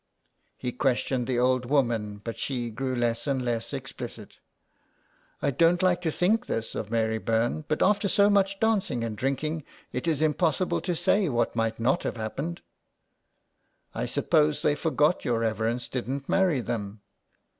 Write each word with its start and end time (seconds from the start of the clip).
He 0.57 0.71
questioned 0.71 1.27
the 1.27 1.37
old 1.37 1.65
woman, 1.67 2.21
but 2.23 2.39
she 2.39 2.71
grew 2.71 2.95
less 2.95 3.27
and 3.27 3.45
less 3.45 3.71
explicit." 3.71 4.39
I 5.43 5.51
don't 5.51 5.83
like 5.83 6.01
to 6.01 6.09
think 6.09 6.47
this 6.47 6.73
of 6.73 6.89
Mary 6.89 7.19
Byrne, 7.19 7.65
but 7.67 7.83
after 7.83 8.07
so 8.07 8.27
much 8.27 8.59
dancing 8.59 9.03
and 9.03 9.15
drinking, 9.15 9.63
it 9.91 10.07
is 10.07 10.23
impossible 10.23 10.81
to 10.81 10.95
say 10.95 11.29
what 11.29 11.55
might 11.55 11.79
not 11.79 12.01
have 12.01 12.17
happened."'' 12.17 12.63
I 13.93 14.07
suppose 14.07 14.63
they 14.63 14.73
forgot 14.73 15.23
your 15.23 15.41
reverence 15.41 15.87
didn't 15.87 16.27
marry 16.27 16.61
them." 16.61 17.01